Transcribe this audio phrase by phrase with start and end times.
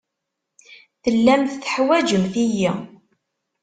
[1.03, 2.71] Tellamt teḥwajemt-iyi.